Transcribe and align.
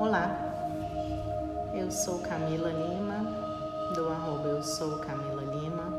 Olá, 0.00 0.34
eu 1.74 1.90
sou 1.90 2.20
Camila 2.20 2.70
Lima, 2.70 3.18
do 3.94 4.08
arroba 4.08 4.48
eu 4.48 4.62
sou 4.62 4.98
Camila 5.00 5.42
Lima, 5.42 5.92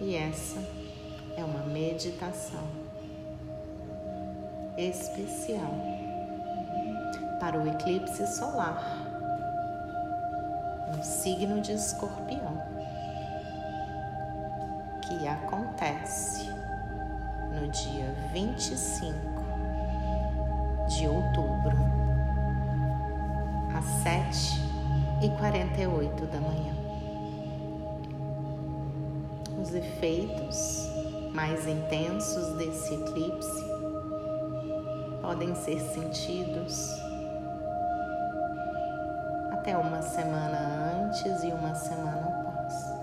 e 0.00 0.14
essa 0.16 0.60
é 1.36 1.44
uma 1.44 1.62
meditação 1.66 2.64
especial 4.78 5.74
para 7.38 7.58
o 7.58 7.68
eclipse 7.68 8.26
solar 8.28 8.82
no 10.96 11.04
signo 11.04 11.60
de 11.60 11.72
Escorpião, 11.72 12.62
que 15.02 15.28
acontece 15.28 16.48
no 17.52 17.68
dia 17.68 18.10
25 18.32 19.40
de 20.90 21.06
outubro, 21.06 21.89
às 23.80 23.86
7 24.02 24.60
e 25.22 25.30
48 25.38 26.26
da 26.26 26.38
manhã. 26.38 26.74
Os 29.60 29.74
efeitos 29.74 30.86
mais 31.32 31.66
intensos 31.66 32.46
desse 32.58 32.94
eclipse 32.94 33.64
podem 35.22 35.54
ser 35.54 35.80
sentidos 35.80 36.90
até 39.52 39.76
uma 39.76 40.02
semana 40.02 41.06
antes 41.06 41.42
e 41.42 41.48
uma 41.48 41.74
semana 41.74 42.26
após. 42.28 43.00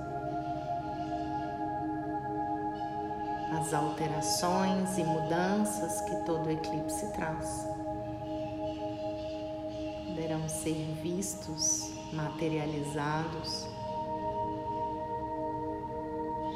As 3.60 3.74
alterações 3.74 4.98
e 4.98 5.04
mudanças 5.04 6.02
que 6.02 6.16
todo 6.26 6.52
eclipse 6.52 7.12
traz 7.14 7.77
ser 10.68 10.94
vistos, 11.02 11.94
materializados 12.12 13.66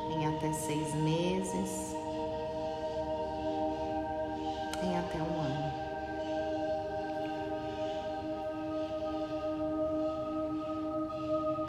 em 0.10 0.28
até 0.28 0.52
seis 0.52 0.94
meses, 0.96 1.96
em 4.84 4.98
até 4.98 5.18
um 5.18 5.40
ano. 5.40 5.72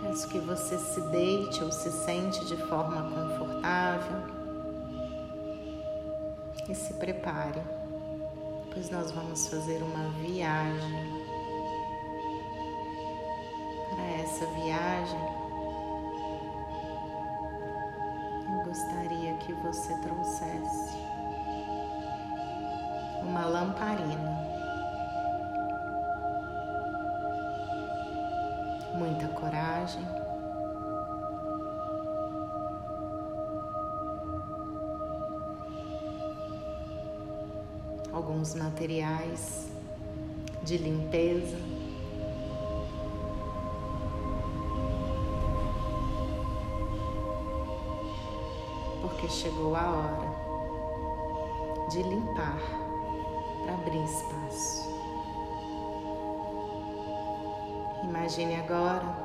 Peço 0.00 0.28
que 0.28 0.40
você 0.40 0.76
se 0.78 1.00
deite 1.12 1.62
ou 1.62 1.70
se 1.70 1.92
sente 1.92 2.44
de 2.46 2.56
forma 2.66 3.08
confortável 3.08 4.16
e 6.68 6.74
se 6.74 6.92
prepare, 6.94 7.62
pois 8.72 8.90
nós 8.90 9.12
vamos 9.12 9.46
fazer 9.46 9.80
uma 9.80 10.08
viagem 10.20 11.21
essa 14.42 14.46
viagem, 14.54 15.20
eu 18.50 18.64
gostaria 18.64 19.34
que 19.34 19.52
você 19.52 19.94
trouxesse 19.98 20.96
uma 23.22 23.46
lamparina, 23.46 24.42
muita 28.94 29.28
coragem. 29.28 30.02
Alguns 38.12 38.54
materiais 38.54 39.70
de 40.64 40.76
limpeza. 40.78 41.71
Porque 49.12 49.28
chegou 49.28 49.76
a 49.76 49.90
hora 49.90 50.32
de 51.90 52.02
limpar 52.02 52.58
para 53.62 53.74
abrir 53.74 54.02
espaço. 54.04 54.90
Imagine 58.04 58.56
agora 58.56 59.16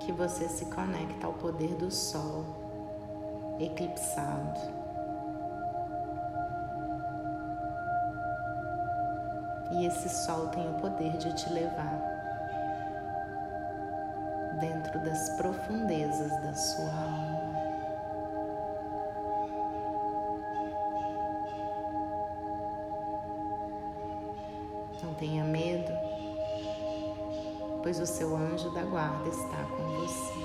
que 0.00 0.12
você 0.12 0.48
se 0.48 0.66
conecta 0.66 1.26
ao 1.26 1.32
poder 1.32 1.74
do 1.76 1.90
Sol 1.90 2.44
eclipsado. 3.58 4.60
E 9.72 9.86
esse 9.86 10.08
Sol 10.10 10.48
tem 10.48 10.68
o 10.68 10.74
poder 10.74 11.16
de 11.16 11.34
te 11.34 11.50
levar 11.50 12.13
dentro 14.94 15.00
das 15.00 15.28
profundezas 15.30 16.30
da 16.40 16.54
sua 16.54 16.90
alma. 16.90 17.54
Não 25.02 25.14
tenha 25.14 25.44
medo, 25.44 25.92
pois 27.82 27.98
o 28.00 28.06
seu 28.06 28.36
anjo 28.36 28.70
da 28.70 28.82
guarda 28.84 29.28
está 29.28 29.64
com 29.76 29.82
você 30.00 30.44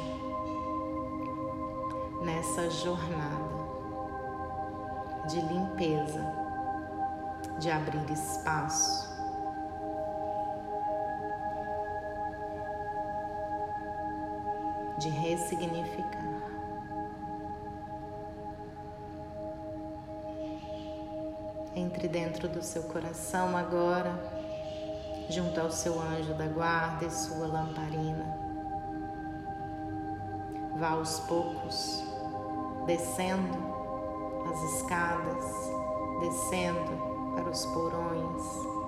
nessa 2.24 2.70
jornada 2.70 3.60
de 5.28 5.40
limpeza, 5.42 6.22
de 7.60 7.70
abrir 7.70 8.12
espaço 8.12 9.19
de 15.00 15.10
ressignificar. 15.10 16.42
Entre 21.76 22.08
dentro 22.08 22.50
do 22.50 22.62
seu 22.62 22.84
coração 22.84 23.56
agora, 23.56 24.14
junto 25.30 25.60
ao 25.60 25.72
seu 25.72 26.00
anjo 26.00 26.34
da 26.34 26.48
guarda 26.48 27.06
e 27.06 27.12
sua 27.12 27.48
lamparina. 27.48 28.26
Vá 30.78 30.90
aos 30.90 31.20
poucos, 31.22 32.04
descendo 32.86 33.58
as 34.52 34.74
escadas, 34.74 35.46
descendo 36.22 37.34
para 37.36 37.50
os 37.50 37.66
porões 37.68 38.79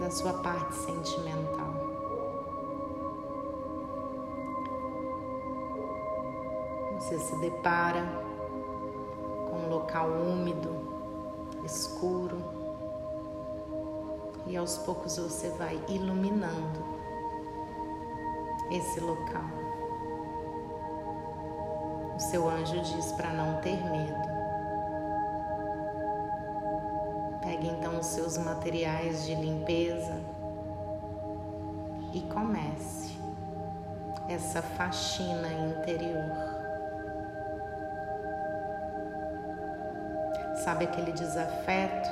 da 0.00 0.10
sua 0.10 0.32
parte 0.32 0.74
sentimental. 0.74 1.74
Você 6.94 7.18
se 7.18 7.36
depara 7.36 8.02
com 9.50 9.56
um 9.56 9.68
local 9.68 10.08
úmido, 10.08 10.70
escuro, 11.64 12.38
e 14.46 14.56
aos 14.56 14.78
poucos 14.78 15.18
você 15.18 15.50
vai 15.50 15.78
iluminando 15.88 16.80
esse 18.70 19.00
local. 19.00 19.44
O 22.16 22.20
seu 22.20 22.48
anjo 22.48 22.80
diz 22.80 23.12
para 23.12 23.32
não 23.32 23.60
ter 23.60 23.76
medo. 23.90 24.39
Seus 28.10 28.36
materiais 28.38 29.24
de 29.24 29.34
limpeza 29.36 30.20
e 32.12 32.20
comece 32.22 33.16
essa 34.28 34.60
faxina 34.60 35.48
interior. 35.52 36.32
Sabe 40.64 40.86
aquele 40.86 41.12
desafeto? 41.12 42.08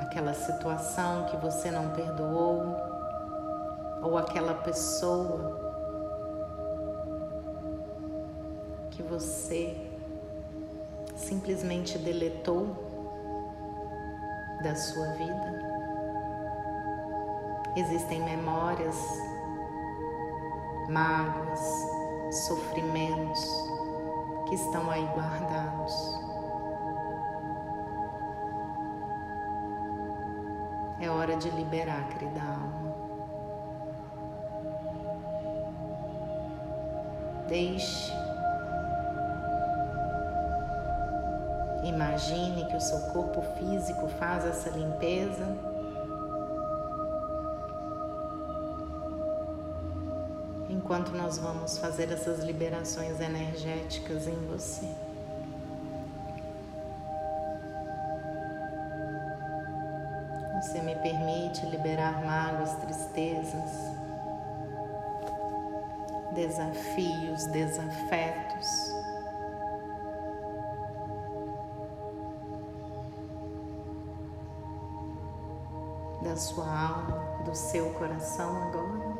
Aquela 0.00 0.32
situação 0.32 1.24
que 1.26 1.36
você 1.36 1.70
não 1.70 1.90
perdoou? 1.90 2.76
Ou 4.02 4.16
aquela 4.16 4.54
pessoa 4.54 5.68
que 8.90 9.02
você 9.02 9.89
simplesmente 11.20 11.98
deletou 11.98 12.74
da 14.62 14.74
sua 14.74 15.06
vida. 15.12 15.70
Existem 17.76 18.22
memórias, 18.22 18.96
mágoas, 20.88 21.60
sofrimentos 22.46 23.46
que 24.48 24.54
estão 24.54 24.90
aí 24.90 25.04
guardados. 25.14 26.20
É 31.00 31.08
hora 31.08 31.36
de 31.36 31.48
liberar, 31.50 32.08
querida 32.08 32.40
alma. 32.40 32.80
Deixe. 37.48 38.19
Imagine 41.82 42.66
que 42.66 42.76
o 42.76 42.80
seu 42.80 43.00
corpo 43.12 43.40
físico 43.58 44.06
faz 44.18 44.44
essa 44.44 44.68
limpeza. 44.70 45.46
Enquanto 50.68 51.12
nós 51.12 51.38
vamos 51.38 51.78
fazer 51.78 52.12
essas 52.12 52.40
liberações 52.40 53.18
energéticas 53.20 54.26
em 54.26 54.46
você. 54.46 54.88
Você 60.60 60.82
me 60.82 60.94
permite 60.96 61.64
liberar 61.66 62.22
mágoas, 62.22 62.74
tristezas, 62.74 63.72
desafios, 66.34 67.46
desafetos. 67.46 68.99
Sua 76.40 76.66
alma, 76.66 77.42
do 77.44 77.54
seu 77.54 77.90
coração 77.90 78.56
agora. 78.62 79.10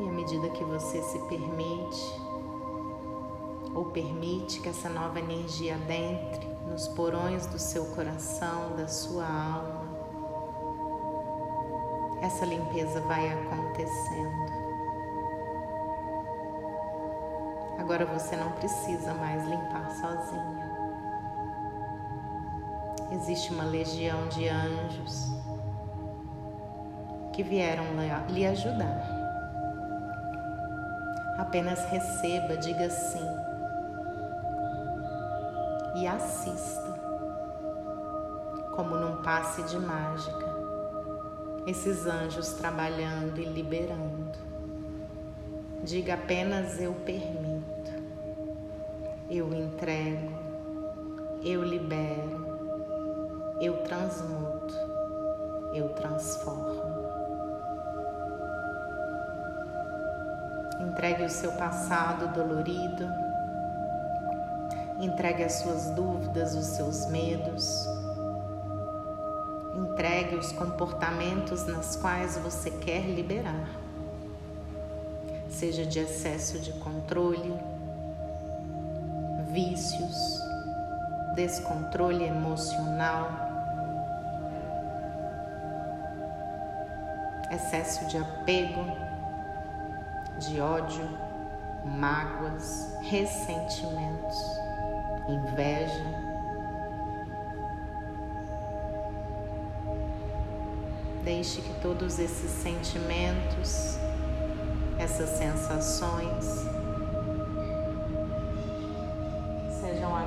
E 0.00 0.08
à 0.08 0.12
medida 0.12 0.48
que 0.50 0.64
você 0.64 1.02
se 1.02 1.18
permite, 1.26 2.20
ou 3.74 3.86
permite 3.86 4.60
que 4.60 4.68
essa 4.68 4.88
nova 4.88 5.18
energia 5.18 5.74
adentre 5.74 6.46
nos 6.68 6.88
porões 6.88 7.46
do 7.46 7.58
seu 7.58 7.84
coração, 7.86 8.76
da 8.76 8.86
sua 8.86 9.26
alma. 9.26 9.82
Essa 12.22 12.44
limpeza 12.44 13.00
vai 13.00 13.28
acontecendo. 13.28 14.61
Agora 17.92 18.06
você 18.06 18.34
não 18.36 18.50
precisa 18.52 19.12
mais 19.12 19.44
limpar 19.44 19.90
sozinha. 19.90 20.72
Existe 23.10 23.52
uma 23.52 23.64
legião 23.64 24.28
de 24.28 24.48
anjos 24.48 25.26
que 27.34 27.42
vieram 27.42 27.84
lhe 28.30 28.46
ajudar. 28.46 29.06
Apenas 31.36 31.84
receba, 31.90 32.56
diga 32.56 32.88
sim 32.88 33.28
e 35.96 36.06
assista, 36.06 36.98
como 38.74 38.96
num 38.96 39.22
passe 39.22 39.62
de 39.64 39.78
mágica, 39.78 40.46
esses 41.66 42.06
anjos 42.06 42.54
trabalhando 42.54 43.38
e 43.38 43.44
liberando. 43.44 44.32
Diga 45.84 46.14
apenas 46.14 46.80
eu 46.80 46.94
permito, 47.04 47.51
entrego, 49.82 50.32
eu 51.42 51.64
libero, 51.64 53.56
eu 53.60 53.82
transmuto, 53.82 54.74
eu 55.74 55.88
transformo. 55.88 57.02
Entregue 60.80 61.24
o 61.24 61.30
seu 61.30 61.50
passado 61.52 62.32
dolorido 62.32 63.08
Entregue 65.00 65.42
as 65.42 65.54
suas 65.54 65.90
dúvidas, 65.90 66.54
os 66.54 66.66
seus 66.66 67.06
medos. 67.06 67.88
Entregue 69.74 70.36
os 70.36 70.52
comportamentos 70.52 71.66
nas 71.66 71.96
quais 71.96 72.38
você 72.38 72.70
quer 72.70 73.00
liberar, 73.00 73.68
seja 75.50 75.84
de 75.84 75.98
excesso 75.98 76.60
de 76.60 76.72
controle, 76.74 77.52
vícios, 79.52 80.42
descontrole 81.34 82.24
emocional, 82.24 83.30
excesso 87.50 88.06
de 88.06 88.16
apego, 88.18 88.84
de 90.38 90.60
ódio, 90.60 91.08
mágoas, 91.84 92.96
ressentimentos 93.02 94.62
inveja. 95.28 96.32
Deixe 101.24 101.60
que 101.60 101.74
todos 101.80 102.18
esses 102.18 102.50
sentimentos, 102.50 103.96
essas 104.98 105.28
sensações, 105.30 106.61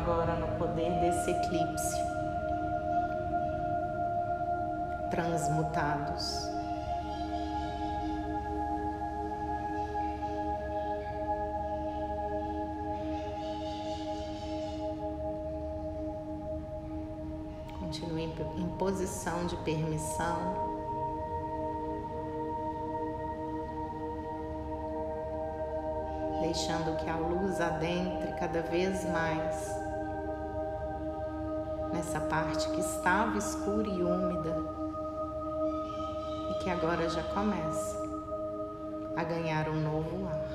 agora 0.05 0.35
no 0.35 0.47
poder 0.59 0.91
desse 0.99 1.31
eclipse 1.31 1.97
transmutados. 5.09 6.47
Continue 17.79 18.31
em 18.57 18.69
posição 18.77 19.47
de 19.47 19.55
permissão. 19.57 20.37
Deixando 26.41 26.95
que 26.97 27.09
a 27.09 27.17
luz 27.17 27.59
adentre 27.59 28.33
cada 28.33 28.61
vez 28.61 29.03
mais 29.09 29.85
nessa 31.95 32.19
parte 32.19 32.68
que 32.71 32.81
estava 32.81 33.38
escura 33.38 33.88
e 33.88 34.03
úmida 34.03 34.53
e 36.51 36.63
que 36.63 36.69
agora 36.69 37.07
já 37.07 37.24
começa 37.24 37.97
a 39.15 39.24
ganhar 39.24 39.69
um 39.69 39.81
novo 39.81 40.27
ar. 40.27 40.45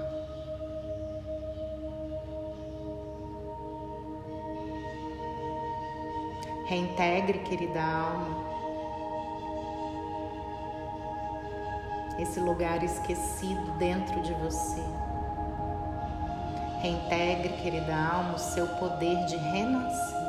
Reintegre, 6.67 7.39
querida 7.39 7.83
alma, 7.83 8.51
esse 12.19 12.39
lugar 12.39 12.85
esquecido 12.85 13.73
dentro 13.79 14.21
de 14.21 14.35
você. 14.35 14.85
Reintegre, 16.83 17.55
querida 17.63 17.97
alma, 17.97 18.35
o 18.35 18.39
seu 18.39 18.67
poder 18.77 19.25
de 19.25 19.37
renascer. 19.37 20.20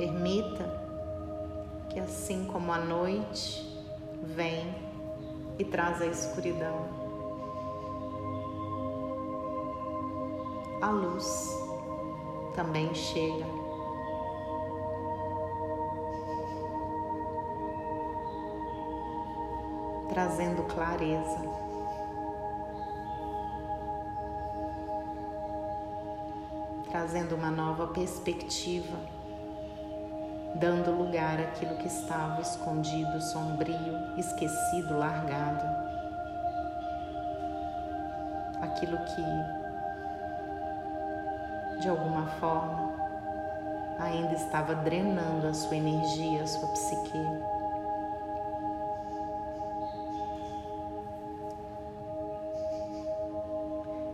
Permita 0.00 0.64
que, 1.90 2.00
assim 2.00 2.46
como 2.46 2.72
a 2.72 2.78
noite 2.78 3.84
vem 4.22 4.74
e 5.58 5.64
traz 5.66 6.00
a 6.00 6.06
escuridão. 6.06 6.88
A 10.80 10.88
luz 10.88 11.54
também 12.56 12.94
chega. 12.94 13.44
Trazendo 20.08 20.62
clareza. 20.62 21.42
Trazendo 26.90 27.34
uma 27.36 27.50
nova 27.50 27.88
perspectiva 27.88 29.19
dando 30.54 30.90
lugar 30.90 31.38
àquilo 31.40 31.76
que 31.76 31.86
estava 31.86 32.40
escondido, 32.40 33.20
sombrio, 33.20 34.16
esquecido, 34.16 34.96
largado. 34.98 35.64
Aquilo 38.60 38.98
que, 38.98 39.22
de 41.80 41.88
alguma 41.88 42.26
forma, 42.38 42.90
ainda 43.98 44.34
estava 44.34 44.74
drenando 44.74 45.46
a 45.46 45.54
sua 45.54 45.76
energia, 45.76 46.42
a 46.42 46.46
sua 46.46 46.68
psique. 46.68 47.18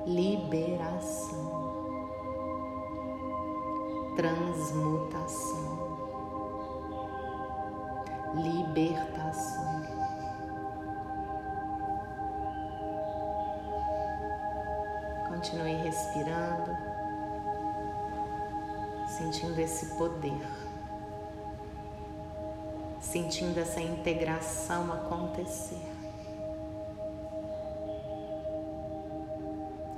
Liberação, 0.07 1.57
transmutação 4.15 5.86
libertação. 8.77 9.83
Continue 15.29 15.77
respirando, 15.83 16.77
sentindo 19.09 19.59
esse 19.59 19.87
poder, 19.97 20.47
sentindo 23.01 23.59
essa 23.59 23.81
integração 23.81 24.93
acontecer, 24.93 25.91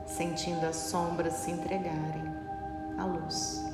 sentindo 0.06 0.64
as 0.66 0.76
sombras 0.76 1.34
se 1.34 1.50
entregarem 1.50 2.34
à 2.98 3.04
luz. 3.04 3.67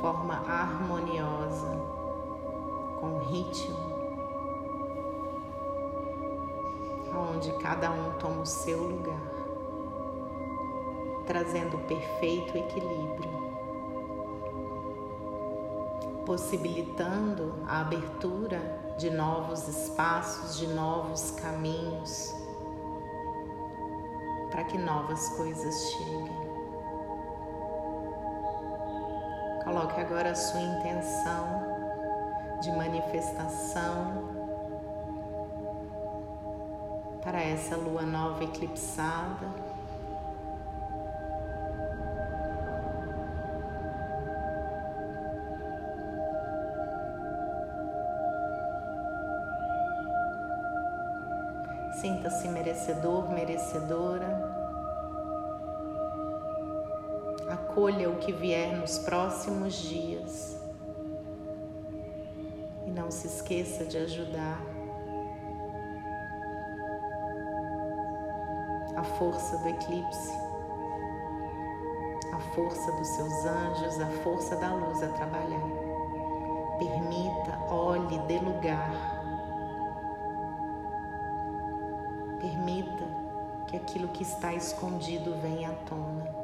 Forma 0.00 0.34
harmoniosa, 0.48 1.76
com 3.00 3.18
ritmo. 3.18 3.90
onde 7.40 7.52
cada 7.54 7.90
um 7.90 8.12
toma 8.18 8.42
o 8.42 8.46
seu 8.46 8.82
lugar, 8.82 9.20
trazendo 11.26 11.76
o 11.76 11.80
perfeito 11.80 12.56
equilíbrio, 12.56 13.30
possibilitando 16.24 17.54
a 17.66 17.80
abertura 17.80 18.94
de 18.98 19.10
novos 19.10 19.66
espaços, 19.66 20.58
de 20.58 20.66
novos 20.68 21.32
caminhos, 21.32 22.34
para 24.50 24.64
que 24.64 24.78
novas 24.78 25.28
coisas 25.30 25.74
cheguem. 25.92 26.39
Coloque 29.70 30.00
agora 30.00 30.32
a 30.32 30.34
sua 30.34 30.60
intenção 30.60 31.62
de 32.60 32.72
manifestação 32.72 34.28
para 37.22 37.40
essa 37.40 37.76
lua 37.76 38.02
nova 38.02 38.42
eclipsada. 38.42 39.46
Sinta-se 51.92 52.48
merecedor, 52.48 53.30
merecedora. 53.30 54.59
Acolha 57.50 58.08
o 58.08 58.16
que 58.16 58.32
vier 58.32 58.76
nos 58.76 58.98
próximos 59.00 59.74
dias. 59.74 60.56
E 62.86 62.90
não 62.90 63.10
se 63.10 63.26
esqueça 63.26 63.84
de 63.84 63.98
ajudar 63.98 64.60
a 68.96 69.02
força 69.02 69.56
do 69.58 69.68
eclipse, 69.68 70.32
a 72.32 72.38
força 72.54 72.92
dos 72.92 73.08
seus 73.08 73.44
anjos, 73.46 74.00
a 74.00 74.06
força 74.22 74.56
da 74.56 74.74
luz 74.74 75.02
a 75.02 75.08
trabalhar. 75.08 75.68
Permita, 76.78 77.58
olhe, 77.68 78.18
dê 78.28 78.38
lugar. 78.38 78.92
Permita 82.40 83.04
que 83.66 83.76
aquilo 83.76 84.08
que 84.08 84.22
está 84.22 84.52
escondido 84.54 85.34
venha 85.40 85.70
à 85.70 85.74
tona, 85.88 86.39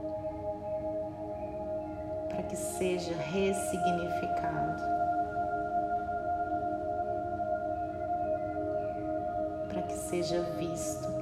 para 2.36 2.48
que 2.48 2.56
seja 2.56 3.14
ressignificado, 3.16 4.76
para 9.70 9.82
que 9.82 9.94
seja 9.94 10.42
visto. 10.58 11.16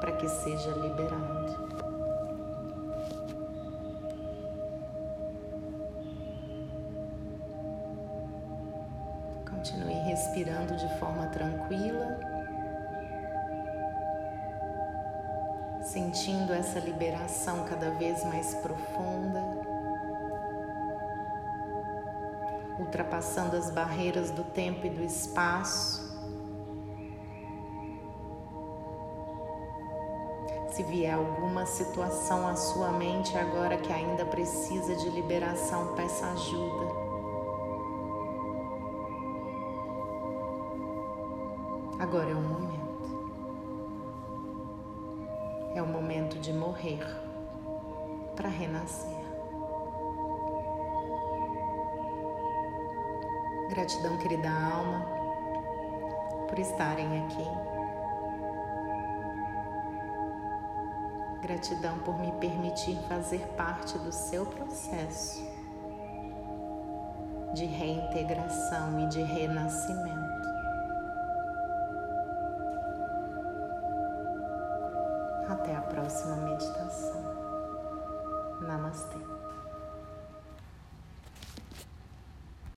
Para 0.00 0.12
que 0.16 0.28
seja 0.28 0.70
liberado. 0.70 1.78
Continue 9.48 9.94
respirando 9.94 10.76
de 10.76 10.88
forma 10.98 11.26
tranquila, 11.28 12.18
sentindo 15.82 16.52
essa 16.52 16.80
liberação 16.80 17.64
cada 17.64 17.90
vez 17.90 18.24
mais 18.24 18.54
profunda, 18.56 19.57
ultrapassando 22.88 23.56
as 23.56 23.70
barreiras 23.70 24.30
do 24.30 24.42
tempo 24.42 24.86
e 24.86 24.90
do 24.90 25.04
espaço 25.04 26.08
Se 30.78 30.84
vier 30.84 31.12
alguma 31.12 31.66
situação 31.66 32.46
à 32.46 32.54
sua 32.54 32.92
mente 32.92 33.36
agora 33.36 33.76
que 33.78 33.92
ainda 33.92 34.24
precisa 34.24 34.94
de 34.94 35.10
liberação, 35.10 35.96
peça 35.96 36.24
ajuda. 36.30 36.86
Agora 41.98 42.30
é 42.30 42.34
o 42.34 42.40
momento. 42.40 43.08
É 45.74 45.82
o 45.82 45.86
momento 45.88 46.38
de 46.38 46.52
morrer 46.52 47.04
para 48.36 48.48
renascer. 48.48 49.17
Gratidão, 53.68 54.16
querida 54.16 54.48
alma, 54.48 55.06
por 56.48 56.58
estarem 56.58 57.24
aqui. 57.24 57.46
Gratidão 61.42 61.98
por 62.00 62.18
me 62.18 62.32
permitir 62.32 62.98
fazer 63.08 63.46
parte 63.56 63.98
do 63.98 64.10
seu 64.10 64.46
processo 64.46 65.46
de 67.54 67.64
reintegração 67.64 69.00
e 69.00 69.06
de 69.08 69.22
renascimento. 69.22 70.48
Até 75.48 75.76
a 75.76 75.80
próxima 75.82 76.36
meditação. 76.36 77.22
Namastê. 78.60 79.37